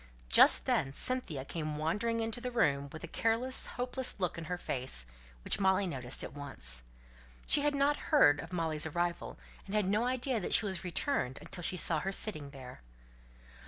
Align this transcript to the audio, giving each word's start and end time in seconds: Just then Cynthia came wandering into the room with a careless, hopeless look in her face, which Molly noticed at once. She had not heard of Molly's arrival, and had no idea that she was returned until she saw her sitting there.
Just 0.29 0.65
then 0.65 0.93
Cynthia 0.93 1.45
came 1.45 1.77
wandering 1.77 2.21
into 2.21 2.41
the 2.41 2.49
room 2.49 2.89
with 2.91 3.03
a 3.03 3.07
careless, 3.07 3.67
hopeless 3.77 4.19
look 4.19 4.35
in 4.35 4.45
her 4.45 4.57
face, 4.57 5.05
which 5.43 5.59
Molly 5.59 5.85
noticed 5.85 6.23
at 6.23 6.33
once. 6.33 6.81
She 7.45 7.61
had 7.61 7.75
not 7.75 7.97
heard 8.09 8.39
of 8.39 8.51
Molly's 8.51 8.87
arrival, 8.87 9.37
and 9.67 9.75
had 9.75 9.85
no 9.85 10.05
idea 10.07 10.39
that 10.39 10.55
she 10.55 10.65
was 10.65 10.83
returned 10.83 11.37
until 11.39 11.61
she 11.61 11.77
saw 11.77 11.99
her 11.99 12.11
sitting 12.11 12.49
there. 12.49 12.81